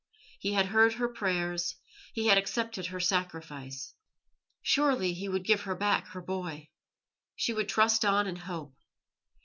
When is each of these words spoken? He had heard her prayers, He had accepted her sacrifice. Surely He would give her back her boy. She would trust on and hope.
He 0.39 0.53
had 0.53 0.65
heard 0.65 0.93
her 0.95 1.07
prayers, 1.07 1.75
He 2.15 2.25
had 2.25 2.35
accepted 2.35 2.87
her 2.87 2.99
sacrifice. 2.99 3.93
Surely 4.63 5.13
He 5.13 5.29
would 5.29 5.43
give 5.45 5.61
her 5.61 5.75
back 5.75 6.07
her 6.07 6.21
boy. 6.23 6.69
She 7.35 7.53
would 7.53 7.69
trust 7.69 8.03
on 8.03 8.25
and 8.25 8.39
hope. 8.39 8.73